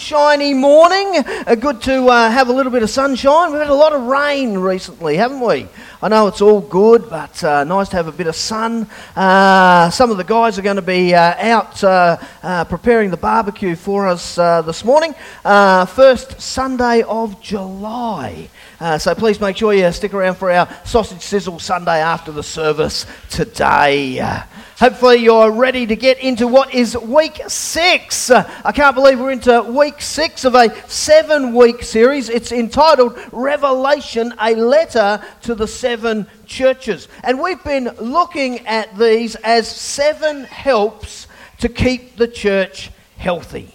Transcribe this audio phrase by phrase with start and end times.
[0.00, 1.22] sunshiny morning.
[1.46, 3.50] Uh, good to uh, have a little bit of sunshine.
[3.50, 5.68] We've had a lot of rain recently, haven't we?
[6.00, 8.88] I know it's all good, but uh, nice to have a bit of sun.
[9.14, 13.76] Uh, some of the guys are going to be uh, out uh, preparing the barbecue
[13.76, 15.12] for us this morning.
[15.42, 18.48] first Sunday of July.
[18.80, 23.04] So please make sure you stick around for our sausage sizzle Sunday after the service
[23.28, 24.42] today.
[24.78, 28.30] Hopefully, you're ready to get into what is week six.
[28.30, 32.30] Uh, I can't believe we're into week six of a seven week series.
[32.30, 37.08] It's entitled Revelation, a letter to the seven churches.
[37.22, 41.26] And we've been looking at these as seven helps
[41.58, 43.74] to keep the church healthy.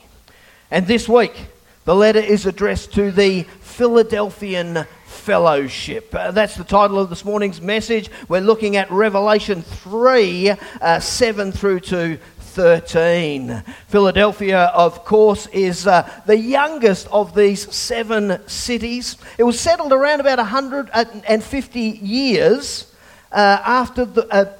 [0.72, 1.36] And this week,
[1.84, 6.16] the letter is addressed to the Philadelphian fellowship.
[6.16, 8.10] Uh, that's the title of this morning's message.
[8.30, 13.64] We're looking at Revelation 3 uh, 7 through to 13.
[13.90, 19.18] Philadelphia, of course, is uh, the youngest of these seven cities.
[19.38, 22.96] It was settled around about 150 years
[23.34, 24.54] uh, after the, uh,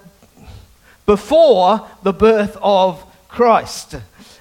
[1.06, 3.96] before the birth of Christ.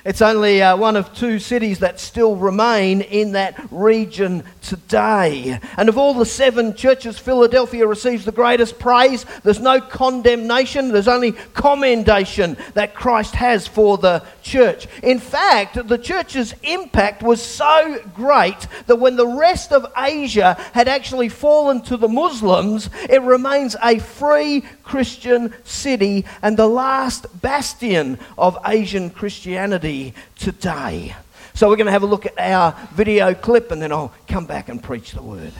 [0.04, 5.58] It's only uh, one of two cities that still remain in that region today.
[5.78, 9.24] And of all the seven churches, Philadelphia receives the greatest praise.
[9.44, 14.88] There's no condemnation, there's only commendation that Christ has for the church.
[15.02, 20.86] In fact, the church's impact was so great that when the rest of Asia had
[20.86, 28.18] actually fallen to the Muslims, it remains a free Christian city and the last bastion
[28.36, 29.93] of Asian Christianity
[30.36, 31.14] today.
[31.54, 34.46] So we're going to have a look at our video clip and then I'll come
[34.46, 35.52] back and preach the word.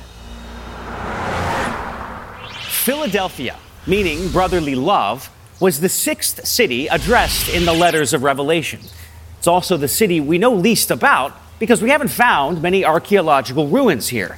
[2.69, 8.81] Philadelphia, meaning brotherly love, was the sixth city addressed in the letters of Revelation.
[9.39, 14.09] It's also the city we know least about because we haven't found many archaeological ruins
[14.09, 14.37] here.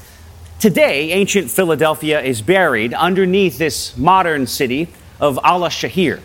[0.61, 4.89] Today, ancient Philadelphia is buried underneath this modern city
[5.21, 6.21] of Alaşehir.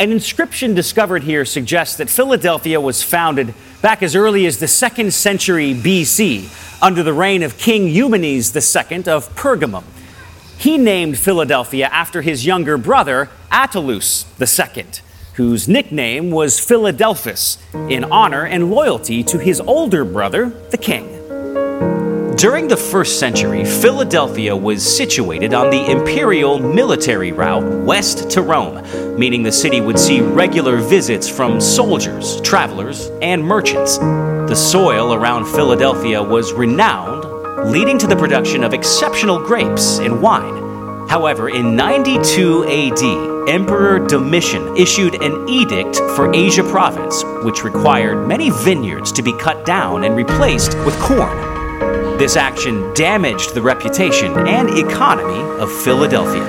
[0.00, 5.14] An inscription discovered here suggests that Philadelphia was founded back as early as the second
[5.14, 9.84] century BC under the reign of King Eumenes II of Pergamum.
[10.58, 14.84] He named Philadelphia after his younger brother, Attalus II,
[15.34, 21.13] whose nickname was Philadelphus, in honor and loyalty to his older brother, the king.
[22.36, 28.82] During the first century, Philadelphia was situated on the imperial military route west to Rome,
[29.18, 33.98] meaning the city would see regular visits from soldiers, travelers, and merchants.
[33.98, 37.24] The soil around Philadelphia was renowned,
[37.70, 41.08] leading to the production of exceptional grapes and wine.
[41.08, 48.50] However, in 92 AD, Emperor Domitian issued an edict for Asia province, which required many
[48.50, 51.53] vineyards to be cut down and replaced with corn.
[52.24, 56.42] This action damaged the reputation and economy of Philadelphia.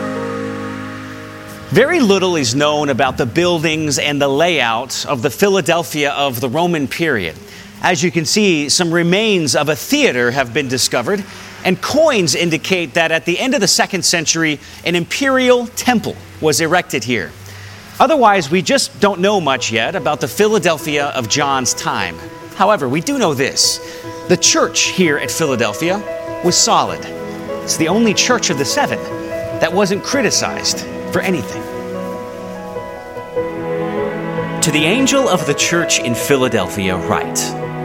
[1.68, 6.48] Very little is known about the buildings and the layout of the Philadelphia of the
[6.48, 7.36] Roman period.
[7.82, 11.26] As you can see, some remains of a theater have been discovered,
[11.66, 16.62] and coins indicate that at the end of the second century, an imperial temple was
[16.62, 17.34] erected here.
[18.00, 22.16] Otherwise, we just don't know much yet about the Philadelphia of John's time.
[22.56, 26.00] However, we do know this the church here at Philadelphia
[26.44, 27.00] was solid.
[27.64, 28.98] It's the only church of the seven
[29.60, 30.80] that wasn't criticized
[31.14, 31.62] for anything.
[34.64, 37.40] To the angel of the church in Philadelphia, write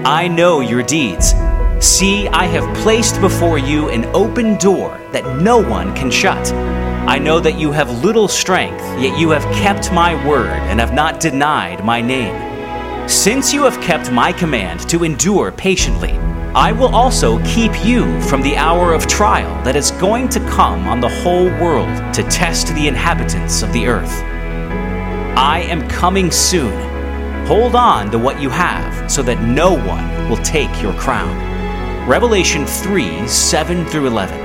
[0.06, 1.34] I know your deeds.
[1.78, 6.54] See, I have placed before you an open door that no one can shut.
[7.06, 10.94] I know that you have little strength, yet you have kept my word and have
[10.94, 12.48] not denied my name.
[13.10, 16.12] Since you have kept my command to endure patiently,
[16.54, 20.88] I will also keep you from the hour of trial that is going to come
[20.88, 24.10] on the whole world to test the inhabitants of the earth.
[25.38, 26.72] I am coming soon.
[27.46, 31.38] Hold on to what you have so that no one will take your crown.
[32.08, 34.36] Revelation 3 7 through 11.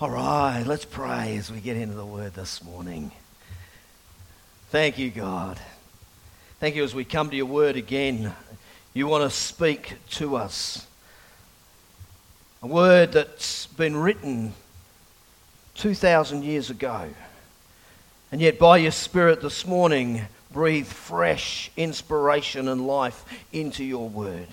[0.00, 3.12] All right, let's pray as we get into the word this morning.
[4.70, 5.60] Thank you, God.
[6.60, 8.32] Thank you as we come to your word again.
[8.92, 10.88] You want to speak to us.
[12.62, 14.54] A word that's been written
[15.76, 17.10] 2,000 years ago.
[18.32, 24.48] And yet, by your Spirit this morning, breathe fresh inspiration and life into your word.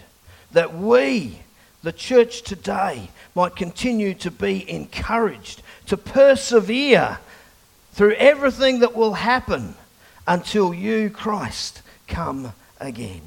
[0.52, 1.40] That we,
[1.82, 7.18] the church today, might continue to be encouraged to persevere
[7.94, 9.74] through everything that will happen
[10.28, 13.22] until you, Christ, come again.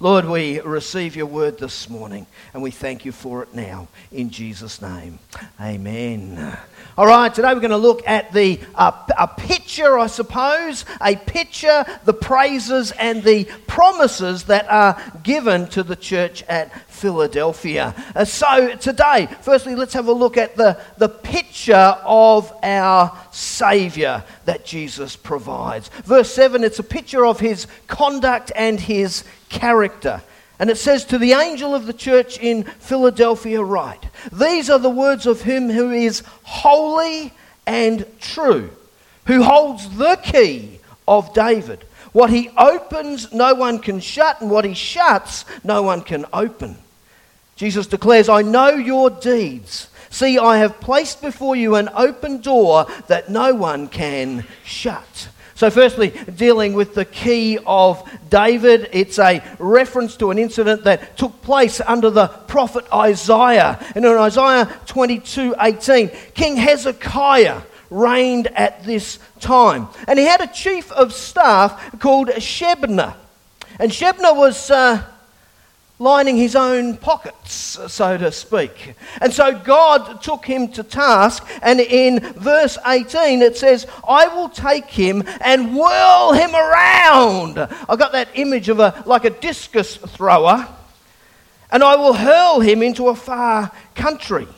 [0.00, 3.86] Lord, we receive your word this morning and we thank you for it now.
[4.10, 5.20] In Jesus' name,
[5.60, 6.58] amen.
[6.98, 11.14] All right, today we're going to look at the uh, a picture, I suppose, a
[11.14, 17.96] picture, the praises and the promises that are given to the church at Philadelphia.
[18.14, 24.22] Uh, so today, firstly, let's have a look at the, the picture of our Saviour
[24.44, 25.88] that Jesus provides.
[26.04, 30.22] Verse 7, it's a picture of his conduct and his character.
[30.60, 34.88] And it says, To the angel of the church in Philadelphia, write, These are the
[34.88, 37.32] words of him who is holy
[37.66, 38.70] and true,
[39.26, 40.78] who holds the key
[41.08, 41.84] of David.
[42.12, 46.76] What he opens, no one can shut, and what he shuts, no one can open.
[47.62, 49.86] Jesus declares, I know your deeds.
[50.10, 55.28] See, I have placed before you an open door that no one can shut.
[55.54, 61.16] So, firstly, dealing with the key of David, it's a reference to an incident that
[61.16, 63.78] took place under the prophet Isaiah.
[63.94, 67.60] And in Isaiah 22 18, King Hezekiah
[67.90, 69.86] reigned at this time.
[70.08, 73.14] And he had a chief of staff called Shebna.
[73.78, 74.68] And Shebna was.
[74.68, 75.04] Uh,
[76.02, 78.94] lining his own pockets, so to speak.
[79.20, 84.48] And so God took him to task, and in verse 18 it says, I will
[84.48, 87.58] take him and whirl him around.
[87.58, 90.68] I got that image of a like a discus thrower,
[91.70, 94.48] and I will hurl him into a far country.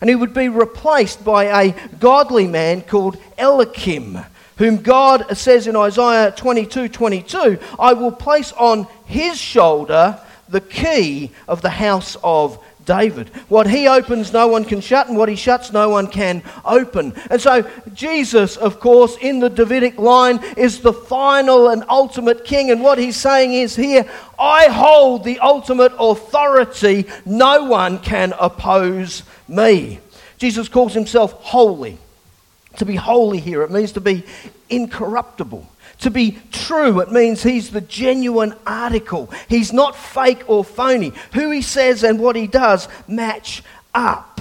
[0.00, 4.18] And he would be replaced by a godly man called Eliakim
[4.56, 11.30] whom God says in Isaiah 22 22, I will place on his shoulder the key
[11.48, 13.28] of the house of David.
[13.48, 17.14] What he opens, no one can shut, and what he shuts, no one can open.
[17.30, 22.70] And so, Jesus, of course, in the Davidic line, is the final and ultimate king.
[22.70, 24.08] And what he's saying is here,
[24.38, 27.06] I hold the ultimate authority.
[27.24, 30.00] No one can oppose me.
[30.38, 31.98] Jesus calls himself holy.
[32.76, 34.24] To be holy here, it means to be
[34.68, 35.70] incorruptible.
[36.00, 39.30] To be true, it means he's the genuine article.
[39.48, 41.12] He's not fake or phony.
[41.32, 43.62] Who he says and what he does match
[43.94, 44.40] up.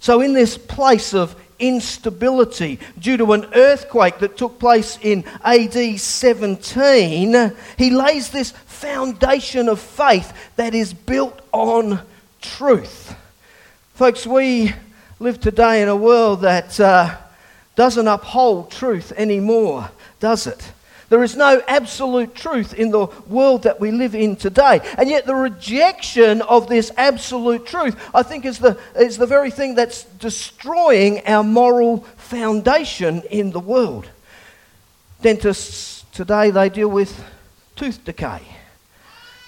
[0.00, 5.98] So, in this place of instability due to an earthquake that took place in AD
[5.98, 12.00] 17, he lays this foundation of faith that is built on
[12.40, 13.14] truth.
[13.94, 14.72] Folks, we
[15.18, 17.16] live today in a world that uh,
[17.78, 19.88] doesn't uphold truth anymore
[20.18, 20.72] does it?
[21.10, 24.80] There is no absolute truth in the world that we live in today.
[24.98, 29.52] And yet, the rejection of this absolute truth, I think, is the, is the very
[29.52, 34.10] thing that's destroying our moral foundation in the world.
[35.22, 37.24] Dentists today, they deal with
[37.76, 38.42] tooth decay.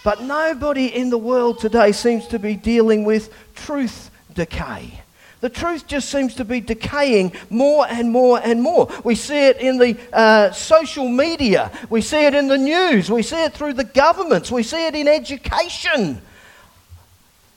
[0.04, 5.02] But nobody in the world today seems to be dealing with truth decay.
[5.40, 8.88] The truth just seems to be decaying more and more and more.
[9.04, 13.22] We see it in the uh, social media, we see it in the news, we
[13.22, 16.20] see it through the governments, we see it in education.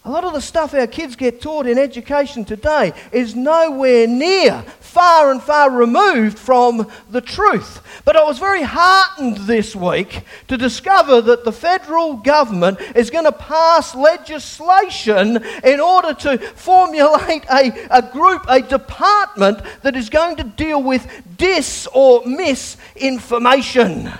[0.05, 4.61] A lot of the stuff our kids get taught in education today is nowhere near,
[4.81, 7.81] far and far removed from the truth.
[8.03, 13.23] But I was very heartened this week to discover that the federal government is going
[13.23, 20.35] to pass legislation in order to formulate a, a group, a department that is going
[20.35, 21.07] to deal with
[21.37, 24.11] dis or misinformation.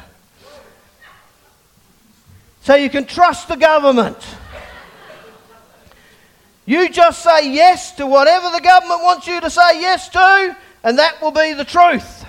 [2.62, 4.18] So you can trust the government.
[6.66, 11.00] You just say yes to whatever the government wants you to say yes to, and
[11.00, 12.26] that will be the truth.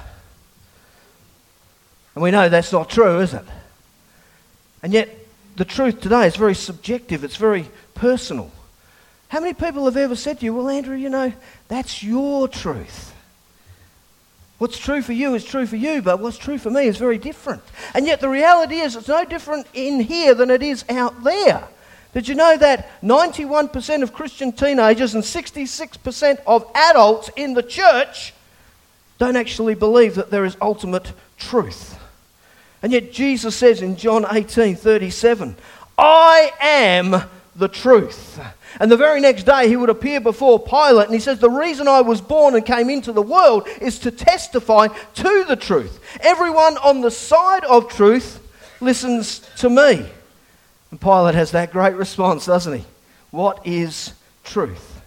[2.15, 3.45] And we know that's not true, is it?
[4.83, 5.09] And yet,
[5.57, 8.51] the truth today is very subjective, it's very personal.
[9.29, 11.33] How many people have ever said to you, Well, Andrew, you know,
[11.69, 13.13] that's your truth?
[14.59, 17.19] What's true for you is true for you, but what's true for me is very
[17.19, 17.63] different.
[17.95, 21.67] And yet, the reality is, it's no different in here than it is out there.
[22.15, 28.33] Did you know that 91% of Christian teenagers and 66% of adults in the church
[29.19, 31.99] don't actually believe that there is ultimate truth?
[32.83, 35.57] And yet Jesus says in John 18 37,
[35.99, 38.41] I am the truth.
[38.79, 41.89] And the very next day, he would appear before Pilate and he says, The reason
[41.89, 46.01] I was born and came into the world is to testify to the truth.
[46.21, 48.41] Everyone on the side of truth
[48.81, 50.07] listens to me.
[50.95, 52.85] And Pilate has that great response, doesn't he?
[53.33, 54.13] What is
[54.45, 55.03] truth?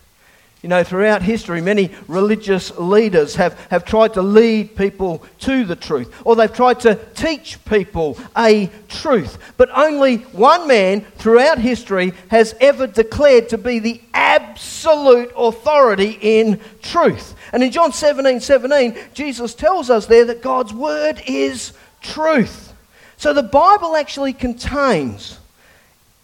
[0.62, 5.78] You know, throughout history, many religious leaders have, have tried to lead people to the
[5.78, 9.38] truth, or they've tried to teach people a truth.
[9.56, 16.60] But only one man throughout history has ever declared to be the absolute authority in
[16.82, 17.34] truth.
[17.54, 22.74] And in John 17 17, Jesus tells us there that God's word is truth.
[23.16, 25.40] So the Bible actually contains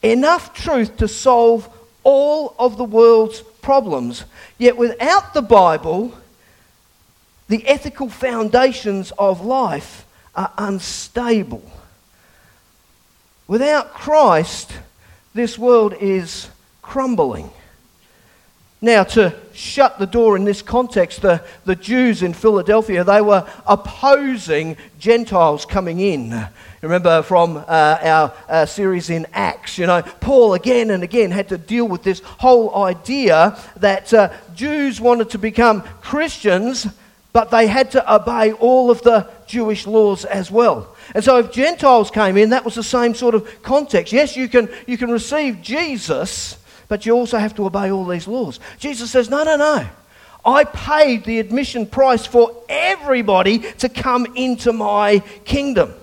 [0.04, 1.68] enough truth to solve
[2.04, 4.26] all of the world's problems.
[4.58, 6.14] Yet without the Bible,
[7.48, 10.06] the ethical foundations of life
[10.36, 11.64] are unstable.
[13.48, 14.74] Without Christ,
[15.34, 16.50] this world is
[16.82, 17.50] crumbling.
[18.84, 23.48] Now, to shut the door in this context, the, the Jews in Philadelphia, they were
[23.66, 26.50] opposing Gentiles coming in.
[26.82, 31.48] Remember from uh, our uh, series in Acts, you know, Paul again and again had
[31.48, 36.86] to deal with this whole idea that uh, Jews wanted to become Christians,
[37.32, 40.94] but they had to obey all of the Jewish laws as well.
[41.16, 44.12] And so if Gentiles came in, that was the same sort of context.
[44.12, 48.28] Yes, you can, you can receive Jesus, but you also have to obey all these
[48.28, 48.60] laws.
[48.80, 49.88] Jesus says, no, no, no.
[50.46, 55.94] I paid the admission price for everybody to come into my kingdom.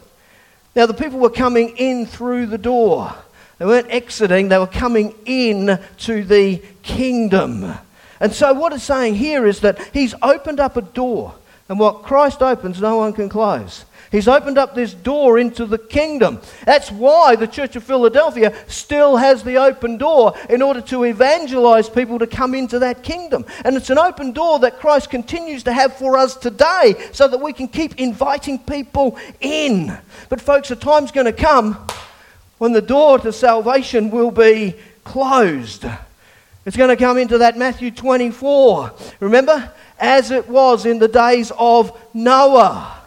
[0.75, 3.15] Now, the people were coming in through the door.
[3.59, 7.75] They weren't exiting, they were coming in to the kingdom.
[8.19, 11.35] And so, what it's saying here is that he's opened up a door,
[11.69, 13.85] and what Christ opens, no one can close.
[14.11, 16.41] He's opened up this door into the kingdom.
[16.65, 21.89] That's why the Church of Philadelphia still has the open door in order to evangelize
[21.89, 23.47] people to come into that kingdom.
[23.65, 27.39] And it's an open door that Christ continues to have for us today so that
[27.39, 29.97] we can keep inviting people in.
[30.29, 31.75] But, folks, a time's going to come
[32.59, 34.75] when the door to salvation will be
[35.05, 35.85] closed.
[36.67, 38.93] It's going to come into that Matthew 24.
[39.21, 39.73] Remember?
[40.01, 43.00] As it was in the days of Noah.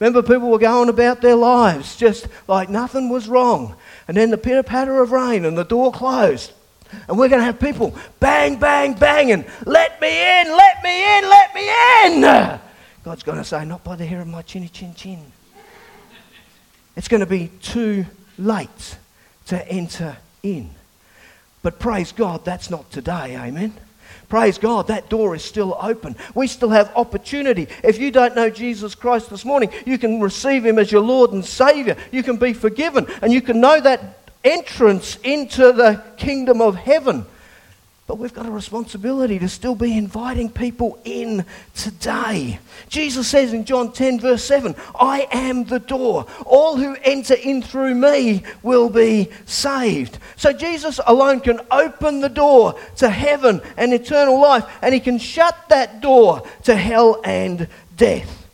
[0.00, 3.76] Remember, people were going about their lives just like nothing was wrong.
[4.08, 6.52] And then the pitter patter of rain and the door closed.
[7.06, 9.44] And we're going to have people bang, bang, banging.
[9.66, 12.60] Let me in, let me in, let me in.
[13.04, 15.20] God's going to say, Not by the hair of my chinny chin chin.
[16.96, 18.06] It's going to be too
[18.38, 18.96] late
[19.46, 20.70] to enter in.
[21.62, 23.36] But praise God, that's not today.
[23.36, 23.74] Amen.
[24.30, 26.14] Praise God, that door is still open.
[26.36, 27.66] We still have opportunity.
[27.82, 31.32] If you don't know Jesus Christ this morning, you can receive Him as your Lord
[31.32, 31.96] and Savior.
[32.12, 37.26] You can be forgiven, and you can know that entrance into the kingdom of heaven.
[38.10, 41.44] But we've got a responsibility to still be inviting people in
[41.76, 42.58] today.
[42.88, 46.26] Jesus says in John 10, verse 7, I am the door.
[46.44, 50.18] All who enter in through me will be saved.
[50.34, 55.18] So Jesus alone can open the door to heaven and eternal life, and he can
[55.18, 58.48] shut that door to hell and death.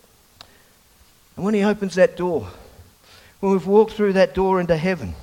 [1.34, 2.46] And when he opens that door,
[3.40, 5.14] when we've walked through that door into heaven,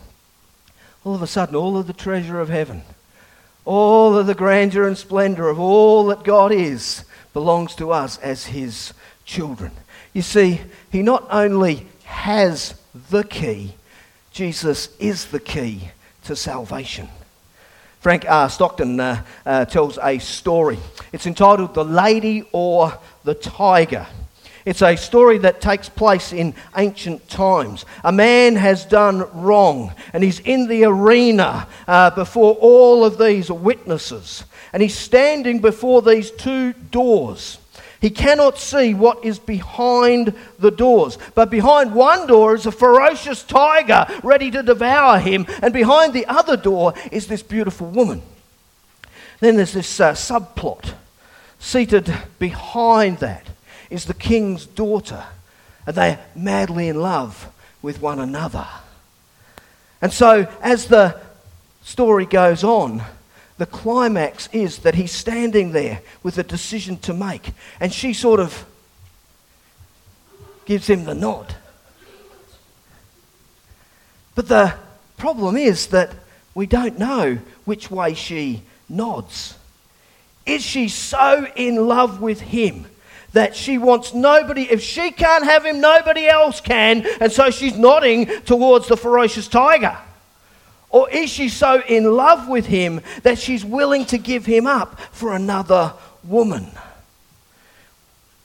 [1.03, 2.81] all of a sudden, all of the treasure of heaven
[3.65, 8.45] all of the grandeur and splendor of all that God is belongs to us as
[8.45, 8.93] His
[9.25, 9.71] children.
[10.13, 12.75] You see, He not only has
[13.09, 13.75] the key,
[14.31, 15.89] Jesus is the key
[16.25, 17.09] to salvation.
[17.99, 18.49] Frank R.
[18.49, 20.77] Stockton uh, uh, tells a story.
[21.13, 24.07] It's entitled The Lady or the Tiger.
[24.65, 27.85] It's a story that takes place in ancient times.
[28.03, 33.51] A man has done wrong, and he's in the arena uh, before all of these
[33.51, 34.45] witnesses.
[34.71, 37.59] And he's standing before these two doors.
[37.99, 41.17] He cannot see what is behind the doors.
[41.35, 46.25] But behind one door is a ferocious tiger ready to devour him, and behind the
[46.25, 48.21] other door is this beautiful woman.
[49.41, 50.93] Then there's this uh, subplot
[51.59, 53.47] seated behind that
[53.93, 55.23] is the king's daughter,
[55.85, 57.47] and they're madly in love
[57.83, 58.65] with one another.
[60.01, 61.21] And so, as the
[61.83, 63.03] story goes on,
[63.59, 68.39] the climax is that he's standing there with a decision to make, and she sort
[68.39, 68.65] of
[70.65, 71.55] gives him the nod.
[74.33, 74.73] But the
[75.17, 76.15] problem is that
[76.55, 79.55] we don't know which way she nods.
[80.47, 82.87] Is she so in love with him
[83.33, 87.77] that she wants nobody, if she can't have him, nobody else can, and so she's
[87.77, 89.97] nodding towards the ferocious tiger?
[90.89, 94.99] Or is she so in love with him that she's willing to give him up
[95.11, 96.67] for another woman?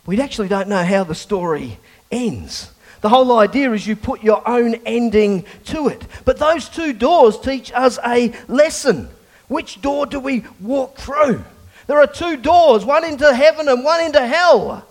[0.07, 1.78] We actually don't know how the story
[2.11, 2.71] ends.
[3.02, 6.02] The whole idea is you put your own ending to it.
[6.25, 9.11] But those two doors teach us a lesson.
[9.49, 11.45] Which door do we walk through?
[11.88, 14.87] There are two doors, one into heaven and one into hell.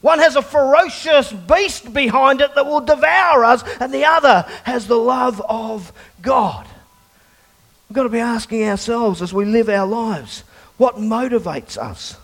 [0.00, 4.86] One has a ferocious beast behind it that will devour us, and the other has
[4.86, 6.66] the love of God.
[7.88, 10.42] We've got to be asking ourselves as we live our lives
[10.78, 12.16] what motivates us?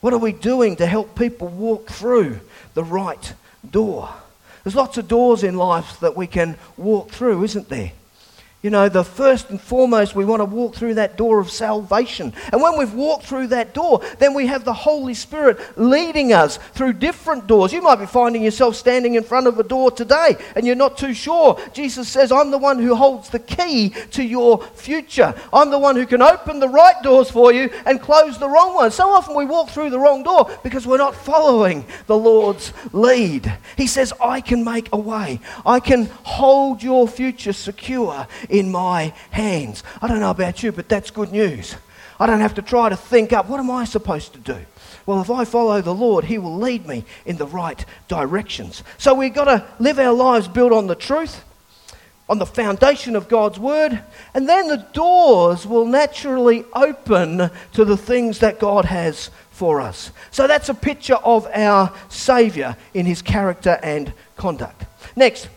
[0.00, 2.40] What are we doing to help people walk through
[2.74, 3.32] the right
[3.68, 4.12] door?
[4.62, 7.92] There's lots of doors in life that we can walk through, isn't there?
[8.62, 12.32] You know, the first and foremost, we want to walk through that door of salvation.
[12.52, 16.58] And when we've walked through that door, then we have the Holy Spirit leading us
[16.72, 17.72] through different doors.
[17.72, 20.96] You might be finding yourself standing in front of a door today and you're not
[20.96, 21.60] too sure.
[21.72, 25.34] Jesus says, I'm the one who holds the key to your future.
[25.52, 28.76] I'm the one who can open the right doors for you and close the wrong
[28.76, 28.94] ones.
[28.94, 33.52] So often we walk through the wrong door because we're not following the Lord's lead.
[33.76, 39.12] He says, I can make a way, I can hold your future secure in my
[39.30, 39.82] hands.
[40.00, 41.74] I don't know about you, but that's good news.
[42.20, 44.58] I don't have to try to think up what am I supposed to do?
[45.06, 48.84] Well, if I follow the Lord, He will lead me in the right directions.
[48.98, 51.42] So we've got to live our lives built on the truth,
[52.28, 54.00] on the foundation of God's Word,
[54.34, 60.12] and then the doors will naturally open to the things that God has for us.
[60.30, 64.84] So that's a picture of our Saviour in His character and conduct.
[65.16, 65.48] Next,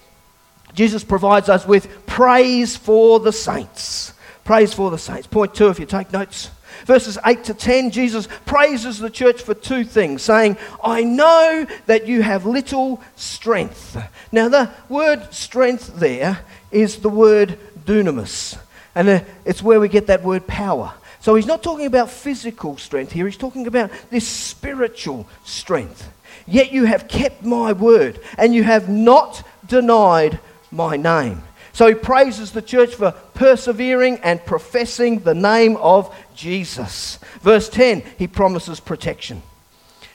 [0.76, 4.14] Jesus provides us with praise for the saints.
[4.44, 5.26] Praise for the saints.
[5.26, 6.52] Point two, if you take notes.
[6.86, 12.06] Verses 8 to 10, Jesus praises the church for two things, saying, I know that
[12.06, 13.98] you have little strength.
[14.32, 16.40] Now, the word strength there
[16.72, 18.60] is the word dunamis,
[18.94, 20.94] and uh, it's where we get that word power.
[21.22, 26.12] So he's not talking about physical strength here, he's talking about this spiritual strength.
[26.46, 30.40] Yet you have kept my word, and you have not denied
[30.72, 31.44] my name.
[31.74, 37.20] So he praises the church for persevering and professing the name of Jesus.
[37.42, 39.42] Verse 10, he promises protection.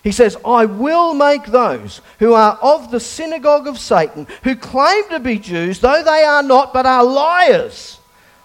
[0.03, 5.07] He says, I will make those who are of the synagogue of Satan, who claim
[5.11, 7.99] to be Jews, though they are not, but are liars,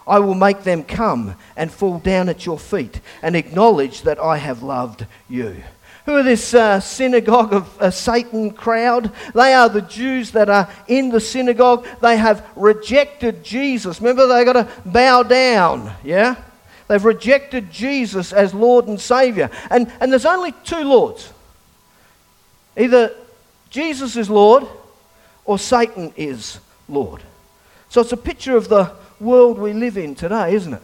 [0.07, 4.37] I will make them come and fall down at your feet and acknowledge that I
[4.37, 5.63] have loved you.
[6.05, 9.11] Who are this uh, synagogue of uh, Satan crowd?
[9.33, 11.87] They are the Jews that are in the synagogue.
[11.99, 13.99] They have rejected Jesus.
[13.99, 16.35] Remember, they got to bow down, yeah?
[16.87, 19.49] They've rejected Jesus as Lord and Savior.
[19.71, 21.31] And, and there's only two Lords
[22.77, 23.15] either
[23.69, 24.67] Jesus is Lord
[25.45, 27.23] or Satan is Lord.
[27.89, 30.81] So it's a picture of the world we live in today, isn't it?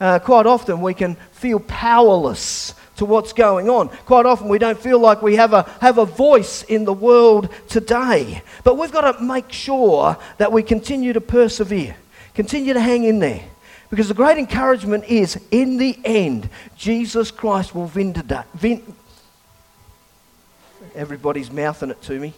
[0.00, 3.88] Uh, quite often we can feel powerless to what's going on.
[4.04, 7.48] Quite often we don't feel like we have a, have a voice in the world
[7.66, 8.42] today.
[8.62, 11.96] But we've got to make sure that we continue to persevere,
[12.34, 13.42] continue to hang in there.
[13.88, 18.44] Because the great encouragement is, in the end, Jesus Christ will vindicate.
[18.52, 18.94] Vin-
[20.94, 22.34] Everybody's mouthing it to me.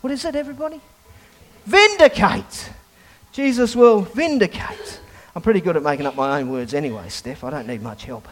[0.00, 0.80] What is it, everybody?
[1.66, 2.70] Vindicate.
[3.32, 5.00] Jesus will vindicate.
[5.36, 7.44] I'm pretty good at making up my own words anyway, Steph.
[7.44, 8.26] I don't need much help.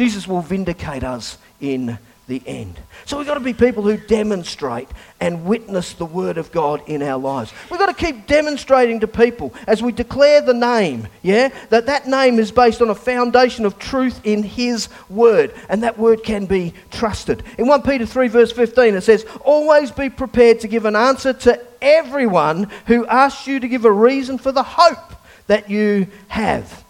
[0.00, 2.80] Jesus will vindicate us in the end.
[3.04, 4.88] So we've got to be people who demonstrate
[5.20, 7.52] and witness the Word of God in our lives.
[7.70, 12.08] We've got to keep demonstrating to people as we declare the name, yeah, that that
[12.08, 16.46] name is based on a foundation of truth in His Word, and that Word can
[16.46, 17.42] be trusted.
[17.58, 21.34] In 1 Peter 3, verse 15, it says, Always be prepared to give an answer
[21.34, 25.12] to everyone who asks you to give a reason for the hope
[25.46, 26.86] that you have.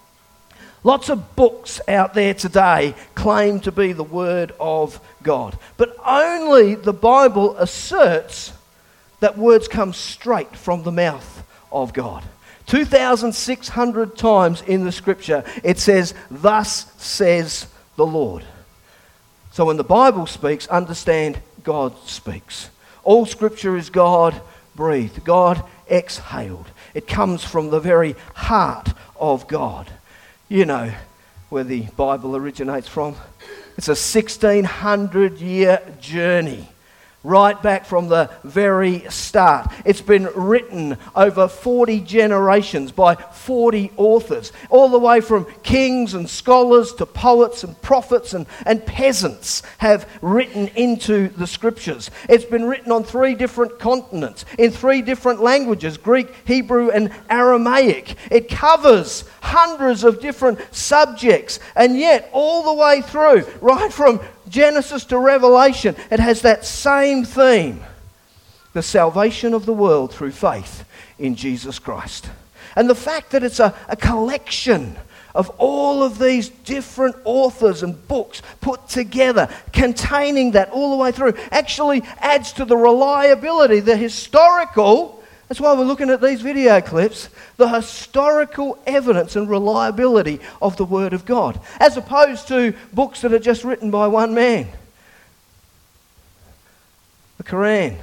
[0.83, 6.73] Lots of books out there today claim to be the Word of God, but only
[6.73, 8.53] the Bible asserts
[9.19, 12.23] that words come straight from the mouth of God.
[12.65, 18.43] 2,600 times in the scripture it says, Thus says the Lord.
[19.51, 22.69] So when the Bible speaks, understand God speaks.
[23.03, 24.39] All scripture is God
[24.75, 26.67] breathed, God exhaled.
[26.93, 29.91] It comes from the very heart of God.
[30.51, 30.91] You know
[31.47, 33.15] where the Bible originates from.
[33.77, 36.67] It's a 1600 year journey
[37.23, 39.71] right back from the very start.
[39.85, 46.29] It's been written over 40 generations by 40 authors, all the way from kings and
[46.29, 52.09] scholars to poets and prophets and, and peasants have written into the scriptures.
[52.27, 58.15] It's been written on three different continents, in three different languages Greek, Hebrew, and Aramaic.
[58.31, 64.19] It covers hundreds of different subjects, and yet, all the way through, right from
[64.51, 67.81] Genesis to Revelation, it has that same theme
[68.73, 70.85] the salvation of the world through faith
[71.19, 72.29] in Jesus Christ.
[72.75, 74.97] And the fact that it's a, a collection
[75.35, 81.11] of all of these different authors and books put together, containing that all the way
[81.11, 85.20] through, actually adds to the reliability, the historical.
[85.51, 90.85] That's why we're looking at these video clips, the historical evidence and reliability of the
[90.85, 94.69] Word of God, as opposed to books that are just written by one man.
[97.37, 97.97] The Quran,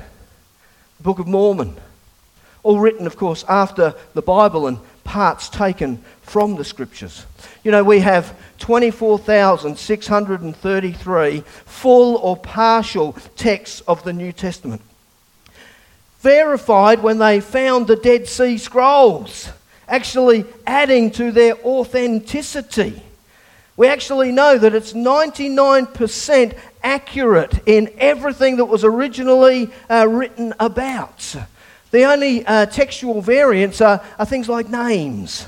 [0.99, 1.75] the Book of Mormon,
[2.63, 7.25] all written, of course, after the Bible and parts taken from the scriptures.
[7.65, 14.83] You know, we have 24,633 full or partial texts of the New Testament.
[16.21, 19.51] Verified when they found the Dead Sea Scrolls,
[19.87, 23.03] actually adding to their authenticity.
[23.77, 31.37] We actually know that it's 99% accurate in everything that was originally uh, written about.
[31.93, 35.47] The only uh, textual variants are, are, things like names,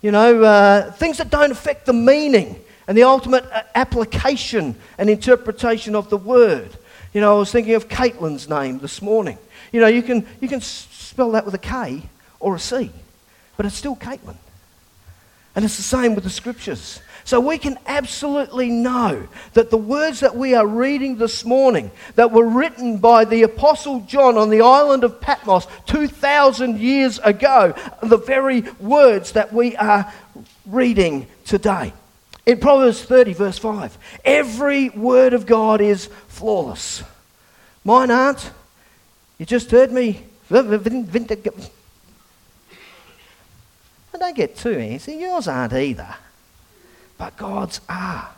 [0.00, 5.10] you know, uh, things that don't affect the meaning and the ultimate uh, application and
[5.10, 6.70] interpretation of the word.
[7.12, 9.38] You know, I was thinking of Caitlin's name this morning.
[9.72, 12.02] You know, you can, you can spell that with a K
[12.40, 12.90] or a C,
[13.56, 14.36] but it's still Caitlin.
[15.56, 17.00] And it's the same with the scriptures.
[17.24, 22.30] So we can absolutely know that the words that we are reading this morning, that
[22.30, 28.08] were written by the Apostle John on the island of Patmos 2,000 years ago, are
[28.08, 30.10] the very words that we are
[30.64, 31.92] reading today.
[32.48, 37.04] In Proverbs 30, verse 5, every word of God is flawless.
[37.84, 38.50] Mine aren't.
[39.38, 40.24] You just heard me.
[40.50, 40.62] I
[44.18, 45.20] don't get too antsy.
[45.20, 46.16] Yours aren't either
[47.18, 48.30] but God's are.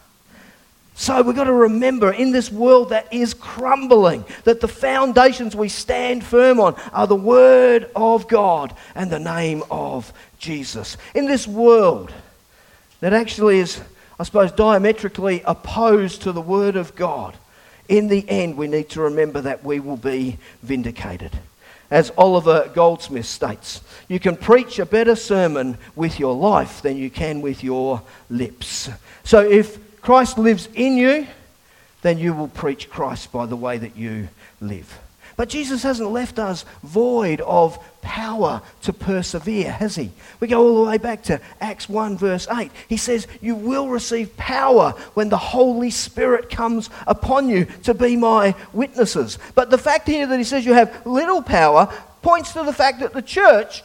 [0.94, 5.68] So we've got to remember in this world that is crumbling, that the foundations we
[5.68, 10.96] stand firm on are the Word of God and the name of Jesus.
[11.14, 12.12] In this world
[13.00, 13.80] that actually is,
[14.20, 17.38] I suppose, diametrically opposed to the Word of God,
[17.88, 21.32] in the end we need to remember that we will be vindicated.
[21.90, 27.08] As Oliver Goldsmith states, you can preach a better sermon with your life than you
[27.08, 28.90] can with your lips.
[29.24, 31.26] So if Christ lives in you,
[32.02, 34.28] then you will preach Christ by the way that you
[34.60, 35.00] live.
[35.40, 40.10] But Jesus hasn't left us void of power to persevere, has he?
[40.38, 42.70] We go all the way back to Acts 1, verse 8.
[42.88, 48.16] He says, You will receive power when the Holy Spirit comes upon you to be
[48.16, 49.38] my witnesses.
[49.54, 53.00] But the fact here that he says you have little power points to the fact
[53.00, 53.82] that the church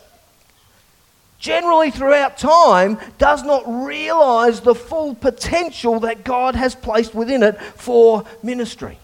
[1.40, 7.62] generally throughout time does not realize the full potential that God has placed within it
[7.62, 9.00] for ministry.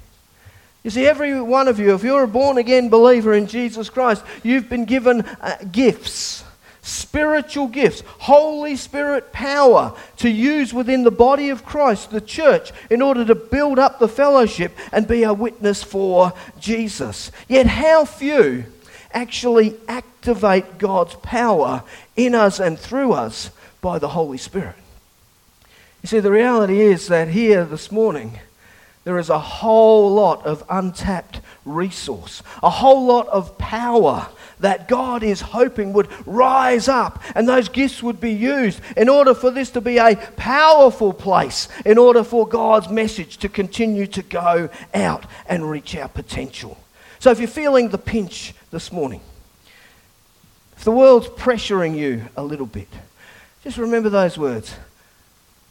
[0.84, 4.24] You see, every one of you, if you're a born again believer in Jesus Christ,
[4.42, 6.44] you've been given uh, gifts,
[6.82, 13.04] spiritual gifts, Holy Spirit power to use within the body of Christ, the church, in
[13.04, 17.32] order to build up the fellowship and be a witness for Jesus.
[17.48, 18.66] Yet, how few
[19.14, 21.84] actually activate God's power
[22.16, 24.76] in us and through us by the Holy Spirit?
[26.02, 28.40] You see, the reality is that here this morning,
[29.04, 34.28] there is a whole lot of untapped resource, a whole lot of power
[34.60, 39.34] that God is hoping would rise up and those gifts would be used in order
[39.34, 44.22] for this to be a powerful place, in order for God's message to continue to
[44.22, 46.78] go out and reach our potential.
[47.20, 49.22] So if you're feeling the pinch this morning,
[50.78, 52.90] if the world's pressuring you a little bit,
[53.64, 54.76] just remember those words.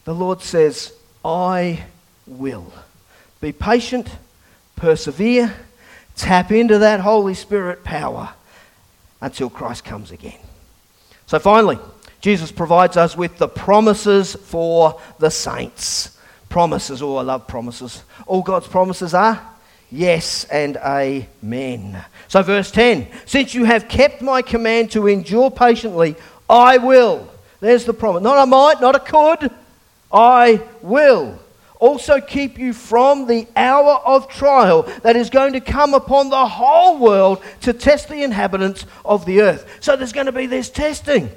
[0.03, 1.85] The Lord says, I
[2.25, 2.73] will.
[3.41, 4.07] Be patient,
[4.75, 5.53] persevere,
[6.15, 8.33] tap into that Holy Spirit power
[9.19, 10.39] until Christ comes again.
[11.25, 11.79] So finally,
[12.21, 16.17] Jesus provides us with the promises for the saints.
[16.49, 18.03] Promises, oh, I love promises.
[18.27, 19.41] All God's promises are
[19.89, 22.03] yes and amen.
[22.27, 26.15] So, verse 10 Since you have kept my command to endure patiently,
[26.49, 27.27] I will.
[27.59, 28.21] There's the promise.
[28.21, 29.51] Not I might, not a could.
[30.11, 31.39] I will
[31.81, 36.45] also keep you from the hour of trial that is going to come upon the
[36.45, 39.67] whole world to test the inhabitants of the earth.
[39.81, 41.29] So there's going to be this testing.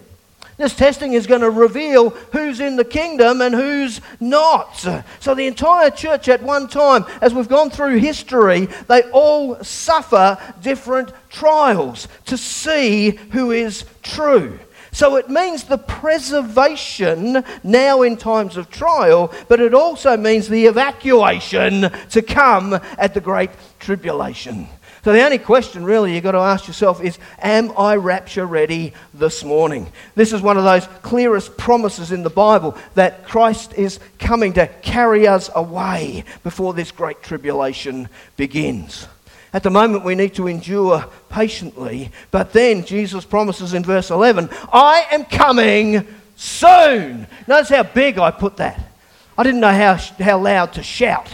[0.57, 4.76] This testing is going to reveal who's in the kingdom and who's not.
[5.18, 10.38] So, the entire church at one time, as we've gone through history, they all suffer
[10.62, 14.61] different trials to see who is true.
[14.94, 20.66] So it means the preservation now in times of trial, but it also means the
[20.66, 24.68] evacuation to come at the great tribulation.
[25.02, 28.92] So the only question really you've got to ask yourself is Am I rapture ready
[29.12, 29.90] this morning?
[30.14, 34.68] This is one of those clearest promises in the Bible that Christ is coming to
[34.80, 39.09] carry us away before this great tribulation begins.
[39.54, 44.50] At the moment, we need to endure patiently, but then Jesus promises in verse 11,
[44.72, 47.28] I am coming soon.
[47.46, 48.90] Notice how big I put that.
[49.38, 51.28] I didn't know how, how loud to shout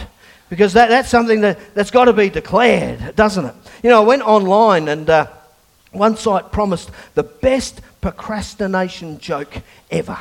[0.51, 3.55] because that, that's something that, that's got to be declared, doesn't it?
[3.81, 5.27] You know, I went online and uh,
[5.91, 10.19] one site promised the best procrastination joke ever.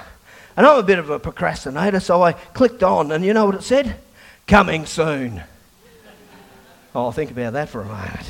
[0.56, 3.56] And I'm a bit of a procrastinator, so I clicked on, and you know what
[3.56, 3.96] it said?
[4.46, 5.42] Coming soon.
[6.92, 8.26] Oh, I'll think about that for a moment.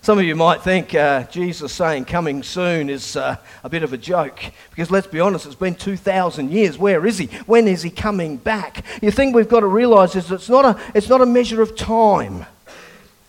[0.00, 3.92] Some of you might think uh, Jesus saying coming soon is uh, a bit of
[3.92, 6.78] a joke because let's be honest, it's been 2,000 years.
[6.78, 7.26] Where is he?
[7.46, 8.84] When is he coming back?
[9.02, 11.76] You think we've got to realize is it's not, a, it's not a measure of
[11.76, 12.46] time.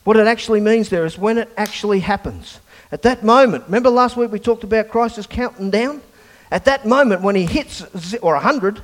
[0.06, 2.62] What it actually means there is when it actually happens.
[2.94, 6.02] At that moment, remember last week we talked about Christ is counting down?
[6.50, 7.84] At that moment when he hits,
[8.22, 8.80] or 100,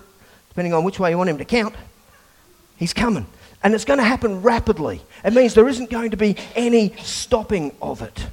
[0.49, 1.75] depending on which way you want him to count,
[2.75, 3.25] he's coming.
[3.63, 5.01] And it's going to happen rapidly.
[5.23, 8.27] It means there isn't going to be any stopping of it.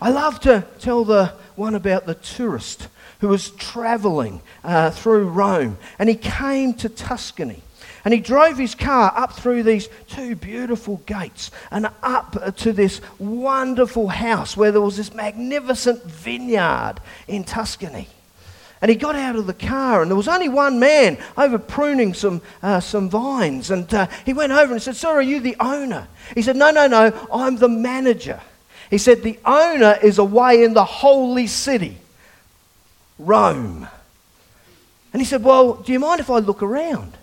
[0.00, 2.88] I love to tell the one about the tourist
[3.20, 7.62] who was traveling uh, through Rome and he came to Tuscany.
[8.04, 13.00] And he drove his car up through these two beautiful gates and up to this
[13.18, 18.06] wonderful house where there was this magnificent vineyard in Tuscany.
[18.86, 22.14] And he got out of the car, and there was only one man over pruning
[22.14, 23.72] some, uh, some vines.
[23.72, 26.06] And uh, he went over and said, Sir, are you the owner?
[26.36, 28.40] He said, No, no, no, I'm the manager.
[28.88, 31.98] He said, The owner is away in the holy city,
[33.18, 33.88] Rome.
[35.12, 37.18] And he said, Well, do you mind if I look around?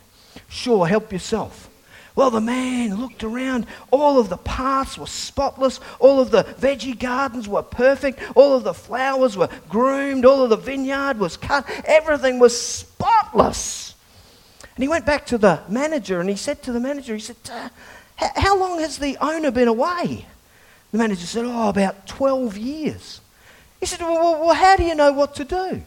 [0.50, 1.70] Sure, help yourself.
[2.16, 3.66] Well, the man looked around.
[3.90, 5.80] All of the paths were spotless.
[6.00, 8.20] All of the veggie gardens were perfect.
[8.36, 10.24] All of the flowers were groomed.
[10.24, 11.68] All of the vineyard was cut.
[11.86, 13.96] Everything was spotless.
[14.76, 17.36] And he went back to the manager and he said to the manager, he said,
[18.18, 20.26] How long has the owner been away?
[20.92, 23.22] The manager said, Oh, about 12 years.
[23.80, 25.82] He said, well, well, how do you know what to do?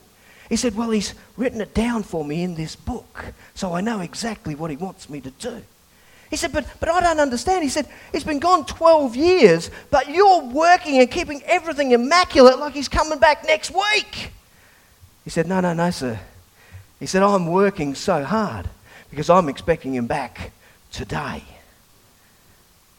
[0.48, 4.00] He said, Well, he's written it down for me in this book, so I know
[4.00, 5.62] exactly what he wants me to do.
[6.30, 7.62] He said, but, but I don't understand.
[7.62, 12.74] He said, He's been gone 12 years, but you're working and keeping everything immaculate like
[12.74, 14.32] he's coming back next week.
[15.24, 16.18] He said, No, no, no, sir.
[16.98, 18.68] He said, I'm working so hard
[19.10, 20.52] because I'm expecting him back
[20.90, 21.42] today.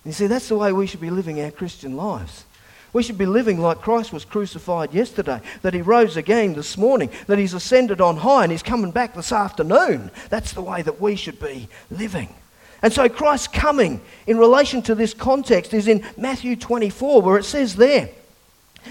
[0.06, 2.46] You see, that's the way we should be living our Christian lives.
[2.94, 7.10] We should be living like Christ was crucified yesterday, that he rose again this morning,
[7.28, 10.10] that he's ascended on high and he's coming back this afternoon.
[10.30, 12.34] That's the way that we should be living.
[12.82, 17.44] And so Christ's coming in relation to this context is in Matthew 24, where it
[17.46, 18.10] says there,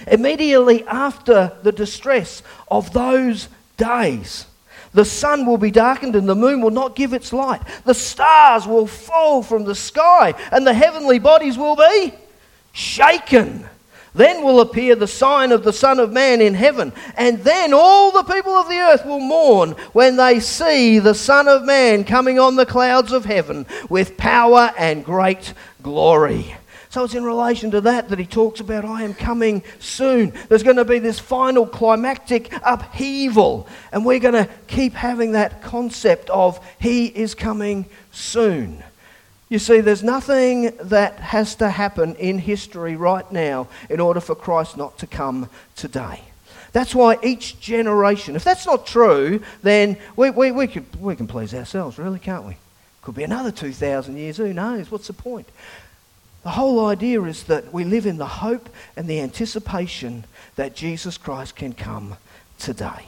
[0.06, 4.46] immediately after the distress of those days,
[4.92, 7.60] the sun will be darkened and the moon will not give its light.
[7.84, 12.14] The stars will fall from the sky and the heavenly bodies will be
[12.72, 13.68] shaken.
[14.16, 18.10] Then will appear the sign of the Son of Man in heaven, and then all
[18.10, 22.38] the people of the earth will mourn when they see the Son of Man coming
[22.38, 25.52] on the clouds of heaven with power and great
[25.82, 26.56] glory.
[26.88, 30.32] So it's in relation to that that he talks about, I am coming soon.
[30.48, 35.60] There's going to be this final climactic upheaval, and we're going to keep having that
[35.60, 38.82] concept of he is coming soon.
[39.48, 44.34] You see, there's nothing that has to happen in history right now in order for
[44.34, 46.22] Christ not to come today.
[46.72, 51.28] That's why each generation, if that's not true, then we, we, we, could, we can
[51.28, 52.56] please ourselves, really, can't we?
[53.02, 54.90] Could be another 2,000 years, who knows?
[54.90, 55.48] What's the point?
[56.42, 60.24] The whole idea is that we live in the hope and the anticipation
[60.56, 62.16] that Jesus Christ can come
[62.58, 63.06] today.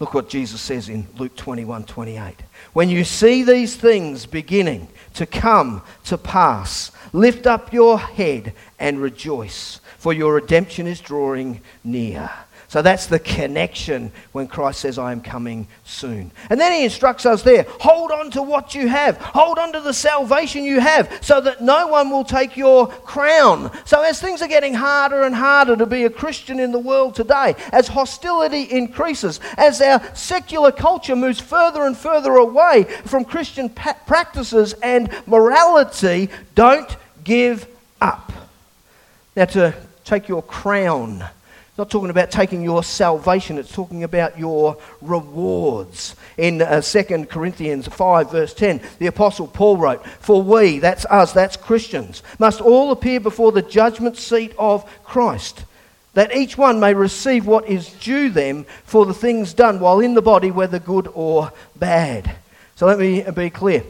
[0.00, 2.34] Look what Jesus says in Luke 21 28.
[2.72, 8.98] When you see these things beginning to come to pass, lift up your head and
[8.98, 12.30] rejoice, for your redemption is drawing near.
[12.70, 16.30] So that's the connection when Christ says, I am coming soon.
[16.50, 19.80] And then he instructs us there hold on to what you have, hold on to
[19.80, 23.72] the salvation you have, so that no one will take your crown.
[23.84, 27.16] So, as things are getting harder and harder to be a Christian in the world
[27.16, 33.68] today, as hostility increases, as our secular culture moves further and further away from Christian
[33.68, 37.66] pa- practices and morality, don't give
[38.00, 38.32] up.
[39.34, 41.24] Now, to take your crown
[41.80, 46.14] not talking about taking your salvation, it's talking about your rewards.
[46.36, 51.32] In uh, 2 Corinthians 5, verse 10, the Apostle Paul wrote, For we, that's us,
[51.32, 55.64] that's Christians, must all appear before the judgment seat of Christ,
[56.12, 60.12] that each one may receive what is due them for the things done while in
[60.12, 62.36] the body, whether good or bad.
[62.76, 63.84] So let me be clear.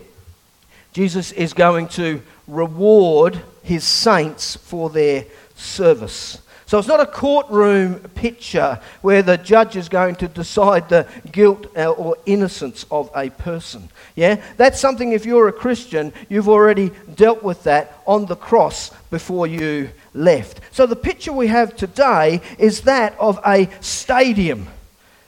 [0.92, 5.24] Jesus is going to reward his saints for their
[5.56, 6.40] service.
[6.70, 11.66] So it's not a courtroom picture where the judge is going to decide the guilt
[11.76, 13.88] uh, or innocence of a person.
[14.14, 14.40] Yeah?
[14.56, 19.48] That's something, if you're a Christian, you've already dealt with that on the cross before
[19.48, 20.60] you left.
[20.70, 24.68] So the picture we have today is that of a stadium.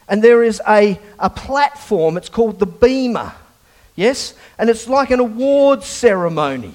[0.09, 3.35] And there is a, a platform, it's called the Bema.
[3.97, 4.35] Yes?
[4.61, 6.75] And it's like an award ceremony.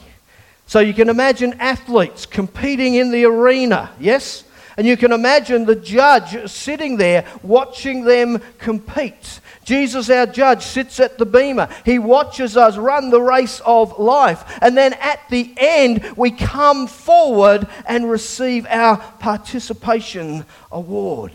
[0.66, 3.92] So you can imagine athletes competing in the arena.
[3.98, 4.44] Yes?
[4.78, 9.40] And you can imagine the judge sitting there watching them compete.
[9.64, 11.68] Jesus, our judge, sits at the bema.
[11.84, 14.60] He watches us run the race of life.
[14.62, 21.34] And then at the end, we come forward and receive our participation award.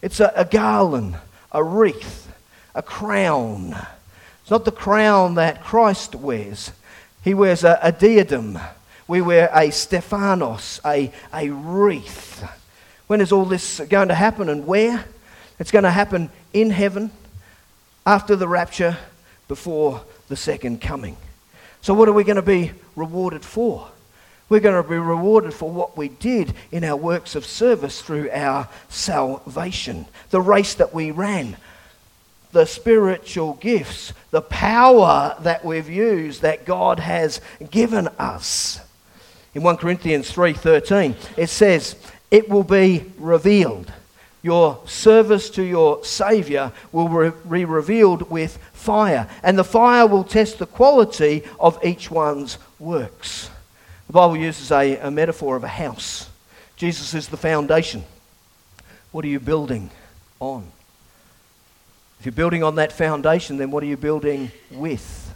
[0.00, 1.16] It's a, a garland,
[1.50, 2.32] a wreath,
[2.76, 3.76] a crown.
[4.40, 6.70] It's not the crown that Christ wears,
[7.22, 8.58] He wears a, a diadem
[9.12, 12.48] we wear a Stephanos, a, a wreath.
[13.08, 15.04] When is all this going to happen and where?
[15.58, 17.10] It's going to happen in heaven,
[18.06, 18.96] after the rapture,
[19.48, 21.18] before the second coming.
[21.82, 23.86] So, what are we going to be rewarded for?
[24.48, 28.30] We're going to be rewarded for what we did in our works of service through
[28.30, 31.58] our salvation, the race that we ran,
[32.52, 38.80] the spiritual gifts, the power that we've used that God has given us.
[39.54, 41.96] In 1 Corinthians 3:13, it says,
[42.30, 43.92] "It will be revealed.
[44.42, 50.58] Your service to your Savior will be revealed with fire, and the fire will test
[50.58, 53.50] the quality of each one's works."
[54.06, 56.26] The Bible uses a, a metaphor of a house.
[56.76, 58.04] Jesus is the foundation.
[59.12, 59.90] What are you building
[60.40, 60.64] on?
[62.18, 65.34] If you're building on that foundation, then what are you building with?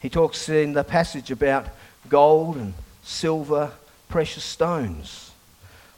[0.00, 1.66] He talks in the passage about
[2.08, 3.72] gold and silver,
[4.08, 5.30] precious stones?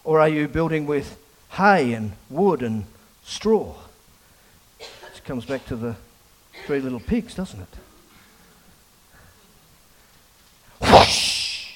[0.05, 1.19] Or are you building with
[1.51, 2.85] hay and wood and
[3.25, 3.75] straw?
[4.81, 5.97] It comes back to the
[6.67, 7.69] three little pigs, doesn't it?
[10.81, 11.75] Whoosh!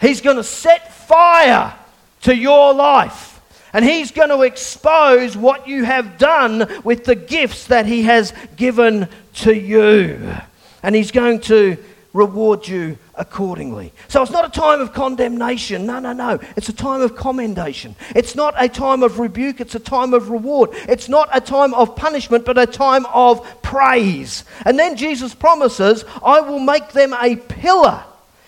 [0.00, 1.74] He's going to set fire
[2.22, 3.40] to your life.
[3.72, 8.32] And he's going to expose what you have done with the gifts that he has
[8.56, 10.34] given to you.
[10.82, 11.76] And he's going to
[12.12, 13.92] reward you accordingly.
[14.08, 15.86] So it's not a time of condemnation.
[15.86, 16.38] No, no, no.
[16.56, 17.94] It's a time of commendation.
[18.16, 19.60] It's not a time of rebuke.
[19.60, 20.70] It's a time of reward.
[20.88, 24.44] It's not a time of punishment, but a time of praise.
[24.64, 28.04] And then Jesus promises, I will make them a pillar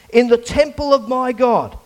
[0.09, 1.79] in the temple of my God,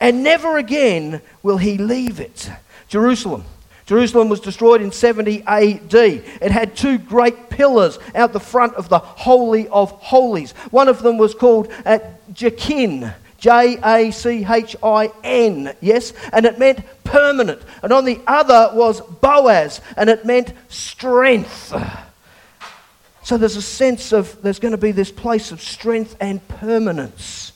[0.00, 2.50] and never again will he leave it.
[2.88, 3.44] Jerusalem
[3.86, 5.94] Jerusalem was destroyed in 70 AD.
[5.94, 10.52] It had two great pillars out the front of the Holy of Holies.
[10.70, 11.98] One of them was called uh,
[12.32, 13.14] Jachin.
[13.36, 17.60] J A C H I N, yes, and it meant permanent.
[17.82, 21.74] And on the other was Boaz, and it meant strength.
[23.22, 27.52] So there's a sense of there's going to be this place of strength and permanence.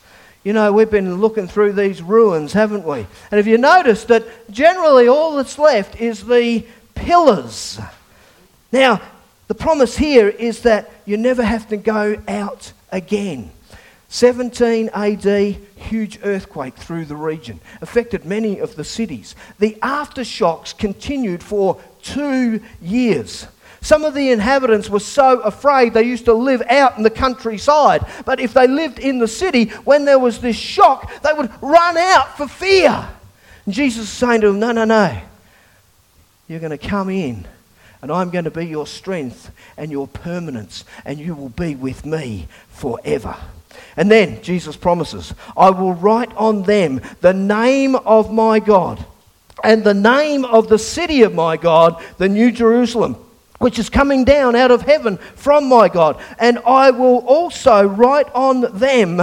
[0.48, 3.06] You know, we've been looking through these ruins, haven't we?
[3.30, 7.78] And if you notice that generally all that's left is the pillars.
[8.72, 9.02] Now,
[9.48, 13.50] the promise here is that you never have to go out again.
[14.08, 19.36] 17 AD, huge earthquake through the region, affected many of the cities.
[19.58, 23.46] The aftershocks continued for two years.
[23.88, 28.04] Some of the inhabitants were so afraid they used to live out in the countryside.
[28.26, 31.96] But if they lived in the city, when there was this shock, they would run
[31.96, 33.08] out for fear.
[33.64, 35.18] And Jesus is saying to them, No, no, no.
[36.48, 37.48] You're going to come in,
[38.02, 42.04] and I'm going to be your strength and your permanence, and you will be with
[42.04, 43.36] me forever.
[43.96, 49.02] And then Jesus promises, I will write on them the name of my God
[49.64, 53.24] and the name of the city of my God, the New Jerusalem
[53.58, 56.20] which is coming down out of heaven from my God.
[56.38, 59.20] And I will also write on them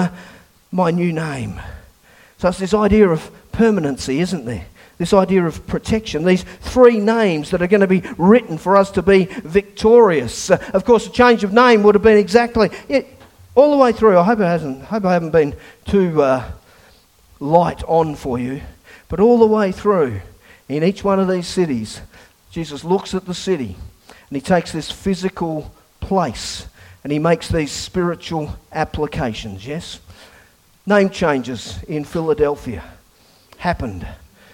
[0.72, 1.60] my new name.
[2.38, 4.66] So it's this idea of permanency, isn't there?
[4.98, 8.92] This idea of protection, these three names that are going to be written for us
[8.92, 10.50] to be victorious.
[10.50, 13.02] Of course, a change of name would have been exactly yeah,
[13.56, 14.18] all the way through.
[14.18, 15.56] I hope, it hasn't, hope I haven't been
[15.86, 16.50] too uh,
[17.40, 18.62] light on for you.
[19.10, 20.22] But all the way through,
[20.70, 22.02] in each one of these cities,
[22.52, 23.76] Jesus looks at the city
[24.30, 26.68] and he takes this physical place
[27.04, 30.00] and he makes these spiritual applications, yes?
[30.86, 32.84] Name changes in Philadelphia
[33.58, 34.08] happened.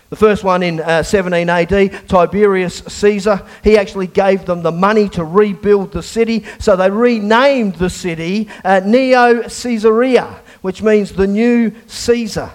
[0.09, 5.07] The first one in uh, 17 AD, Tiberius Caesar, he actually gave them the money
[5.09, 11.27] to rebuild the city, so they renamed the city uh, Neo Caesarea, which means the
[11.27, 12.51] new Caesar.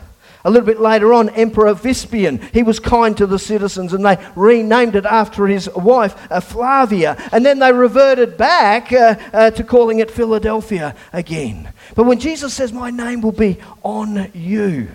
[0.47, 4.17] A little bit later on, Emperor Vespasian, he was kind to the citizens and they
[4.37, 7.21] renamed it after his wife, uh, Flavia.
[7.33, 11.73] And then they reverted back uh, uh, to calling it Philadelphia again.
[11.97, 14.87] But when Jesus says, My name will be on you,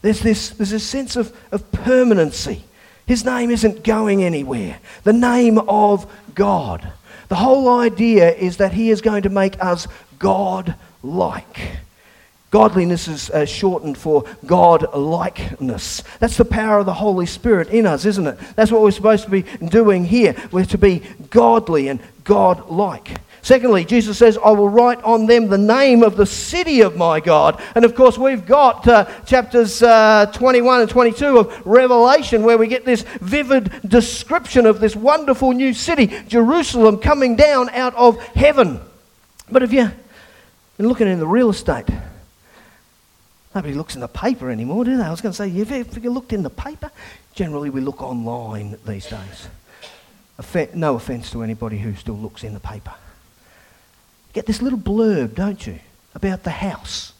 [0.00, 2.62] there's this, there's this sense of, of permanency.
[3.04, 4.78] His name isn't going anywhere.
[5.02, 6.92] The name of God.
[7.26, 9.88] The whole idea is that He is going to make us
[10.20, 11.80] God like.
[12.50, 16.02] Godliness is uh, shortened for God likeness.
[16.18, 18.38] That's the power of the Holy Spirit in us, isn't it?
[18.56, 20.34] That's what we're supposed to be doing here.
[20.50, 23.20] We're to be godly and God like.
[23.42, 27.20] Secondly, Jesus says, I will write on them the name of the city of my
[27.20, 27.62] God.
[27.74, 32.66] And of course, we've got uh, chapters uh, 21 and 22 of Revelation where we
[32.66, 38.80] get this vivid description of this wonderful new city, Jerusalem, coming down out of heaven.
[39.50, 39.92] But if you're
[40.78, 41.86] looking in the real estate,
[43.54, 45.02] nobody looks in the paper anymore, do they?
[45.02, 46.90] I was going to say, if you looked in the paper,
[47.34, 49.48] generally we look online these days.
[50.74, 52.94] No offence to anybody who still looks in the paper
[54.32, 55.78] get this little blurb, don't you,
[56.14, 57.12] about the house.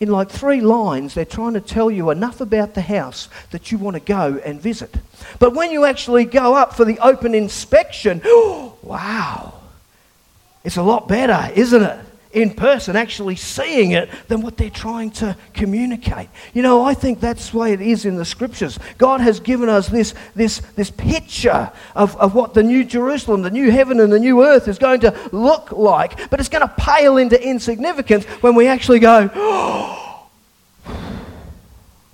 [0.00, 3.78] In like three lines, they're trying to tell you enough about the house that you
[3.78, 4.96] want to go and visit.
[5.38, 8.22] But when you actually go up for the open inspection,
[8.82, 9.54] wow,
[10.64, 11.98] it's a lot better, isn't it?
[12.32, 16.28] In person, actually seeing it, than what they're trying to communicate.
[16.54, 18.78] You know, I think that's the way it is in the scriptures.
[18.98, 23.50] God has given us this, this, this picture of, of what the new Jerusalem, the
[23.50, 26.74] new heaven, and the new earth is going to look like, but it's going to
[26.76, 29.26] pale into insignificance when we actually go,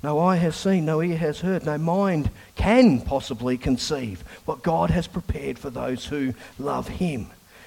[0.02, 4.88] no eye has seen, no ear has heard, no mind can possibly conceive what God
[4.90, 7.26] has prepared for those who love Him.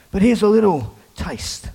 [0.10, 1.70] But here's a little taste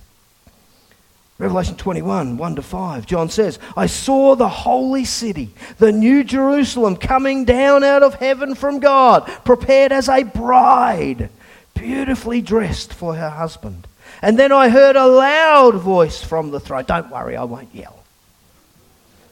[1.37, 6.95] Revelation 21, 1 to 5, John says, I saw the holy city, the new Jerusalem,
[6.95, 11.29] coming down out of heaven from God, prepared as a bride,
[11.73, 13.85] beautifully dressed for her husband.
[14.21, 16.85] And then I heard a loud voice from the throne.
[16.87, 18.03] Don't worry, I won't yell.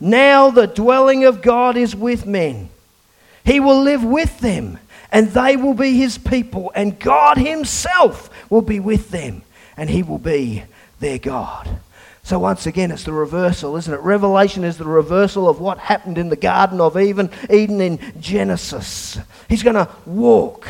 [0.01, 2.67] Now the dwelling of God is with men.
[3.45, 4.77] He will live with them,
[5.09, 9.43] and they will be his people, and God himself will be with them,
[9.77, 10.63] and he will be
[10.99, 11.79] their God.
[12.25, 13.99] So, once again, it's the reversal, isn't it?
[13.99, 19.19] Revelation is the reversal of what happened in the Garden of Eden, Eden in Genesis.
[19.49, 20.65] He's going to walk.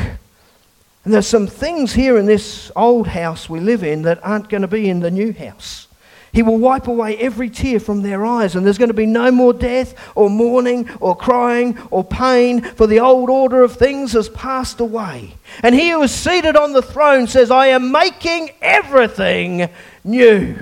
[1.06, 4.62] And there's some things here in this old house we live in that aren't going
[4.62, 5.88] to be in the new house.
[6.32, 9.30] He will wipe away every tear from their eyes, and there's going to be no
[9.30, 14.30] more death, or mourning, or crying, or pain, for the old order of things has
[14.30, 15.36] passed away.
[15.62, 19.70] And he who is seated on the throne says, I am making everything
[20.04, 20.56] new.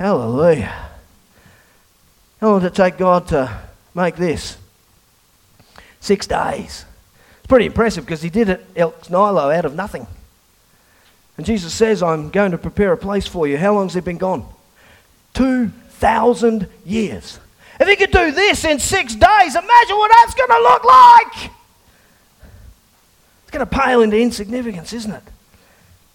[0.00, 0.88] Hallelujah.
[2.40, 3.60] How long did it take God to
[3.94, 4.56] make this?
[6.00, 6.86] Six days.
[7.38, 10.06] It's pretty impressive because he did it ex nihilo, out of nothing.
[11.36, 13.58] And Jesus says, I'm going to prepare a place for you.
[13.58, 14.46] How long has he been gone?
[15.34, 17.38] 2,000 years.
[17.78, 21.50] If he could do this in six days, imagine what that's going to look like.
[23.42, 25.22] It's going to pale into insignificance, isn't it?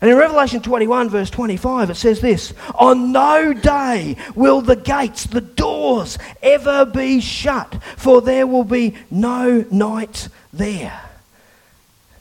[0.01, 5.25] And in Revelation 21, verse 25, it says this On no day will the gates,
[5.25, 11.01] the doors, ever be shut, for there will be no night there.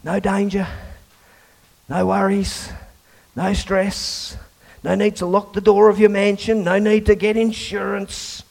[0.05, 0.69] No danger,
[1.89, 2.71] no worries,
[3.35, 4.37] no stress,
[4.83, 8.43] no need to lock the door of your mansion, no need to get insurance.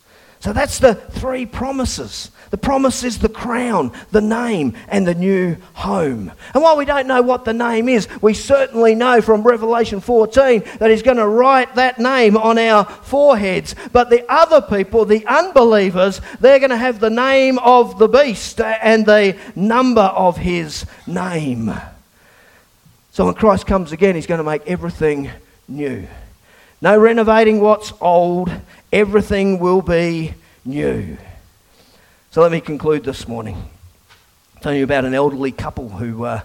[0.43, 5.57] So that's the three promises the promise is the crown, the name, and the new
[5.73, 6.31] home.
[6.53, 10.61] And while we don't know what the name is, we certainly know from Revelation 14
[10.77, 13.73] that He's going to write that name on our foreheads.
[13.91, 18.61] But the other people, the unbelievers, they're going to have the name of the beast
[18.61, 21.73] and the number of His name.
[23.13, 25.31] So when Christ comes again, He's going to make everything
[25.67, 26.05] new.
[26.83, 28.51] No renovating what's old,
[28.91, 30.33] everything will be
[30.65, 31.17] new.
[32.31, 33.55] So let me conclude this morning.
[34.57, 36.41] I'll tell you about an elderly couple who uh,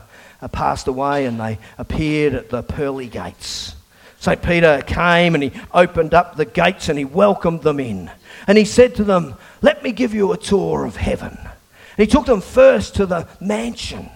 [0.53, 3.75] passed away and they appeared at the pearly gates.
[4.21, 4.41] St.
[4.41, 8.09] Peter came and he opened up the gates and he welcomed them in.
[8.47, 11.37] And he said to them, Let me give you a tour of heaven.
[11.37, 11.49] And
[11.97, 14.09] he took them first to the mansion.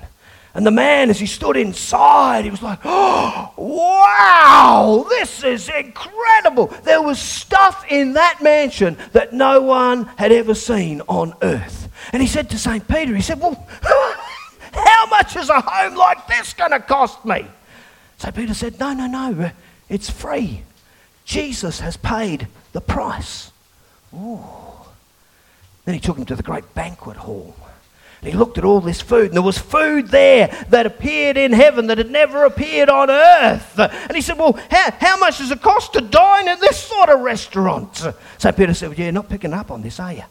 [0.55, 6.67] And the man, as he stood inside, he was like, oh, wow, this is incredible.
[6.85, 11.89] There was stuff in that mansion that no one had ever seen on earth.
[12.13, 12.87] And he said to St.
[12.87, 13.67] Peter, he said, well,
[14.73, 17.47] how much is a home like this going to cost me?
[18.19, 18.35] St.
[18.35, 19.51] Peter said, no, no, no, uh,
[19.89, 20.63] it's free.
[21.25, 23.51] Jesus has paid the price.
[24.15, 24.41] Ooh.
[25.87, 27.55] Then he took him to the great banquet hall.
[28.23, 31.53] And he looked at all this food, and there was food there that appeared in
[31.53, 33.77] heaven that had never appeared on earth.
[33.77, 37.09] And he said, Well, how, how much does it cost to dine at this sort
[37.09, 38.07] of restaurant?
[38.39, 40.23] So Peter said, well, You're not picking up on this, are you?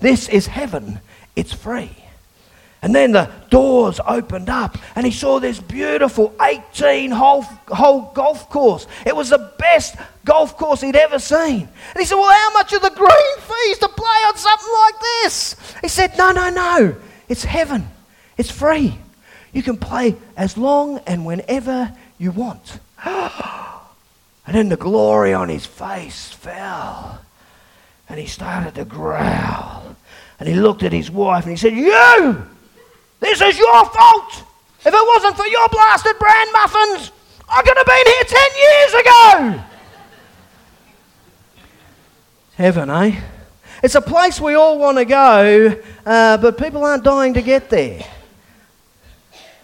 [0.00, 0.98] This is heaven,
[1.36, 1.90] it's free.
[2.82, 8.50] And then the doors opened up, and he saw this beautiful 18 hole, hole golf
[8.50, 8.88] course.
[9.06, 9.94] It was the best
[10.24, 11.60] golf course he'd ever seen.
[11.60, 15.00] And he said, Well, how much are the green fees to play on something like
[15.00, 15.56] this?
[15.80, 16.96] He said, No, no, no.
[17.28, 17.88] It's heaven.
[18.36, 18.98] It's free.
[19.52, 22.78] You can play as long and whenever you want.
[23.04, 27.20] and then the glory on his face fell.
[28.08, 29.96] And he started to growl.
[30.38, 32.46] And he looked at his wife and he said, You!
[33.20, 34.44] This is your fault!
[34.80, 37.10] If it wasn't for your blasted bran muffins,
[37.48, 39.64] I could have been here 10 years ago!
[42.56, 43.20] Heaven, eh?
[43.82, 47.68] It's a place we all want to go, uh, but people aren't dying to get
[47.68, 48.04] there.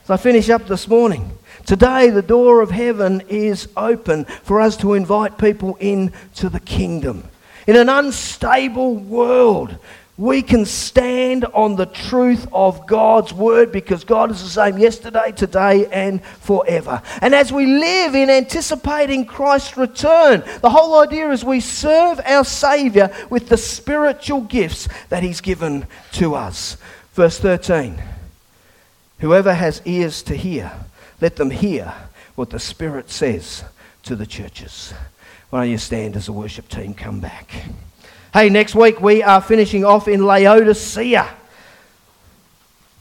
[0.04, 1.30] So I finish up this morning.
[1.64, 7.24] Today, the door of heaven is open for us to invite people into the kingdom.
[7.66, 9.76] In an unstable world,
[10.18, 15.32] we can stand on the truth of God's word because God is the same yesterday,
[15.32, 17.00] today, and forever.
[17.22, 22.44] And as we live in anticipating Christ's return, the whole idea is we serve our
[22.44, 26.76] Saviour with the spiritual gifts that He's given to us.
[27.14, 28.00] Verse 13
[29.20, 30.72] Whoever has ears to hear,
[31.20, 31.94] let them hear
[32.34, 33.64] what the Spirit says
[34.02, 34.92] to the churches.
[35.48, 37.64] Why don't you stand as the worship team come back?
[38.32, 41.28] Hey, next week we are finishing off in Laodicea.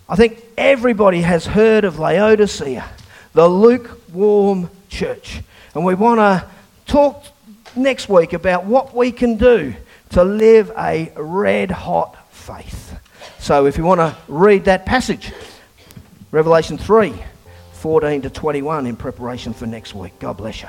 [0.10, 2.84] I think everybody has heard of Laodicea,
[3.32, 5.42] the lukewarm church.
[5.74, 6.46] And we want to
[6.86, 7.24] talk
[7.78, 9.74] next week about what we can do
[10.10, 13.00] to live a red hot faith.
[13.40, 15.32] So if you want to read that passage,
[16.32, 17.14] Revelation 3
[17.72, 20.20] 14 to 21 in preparation for next week.
[20.20, 20.68] God bless you.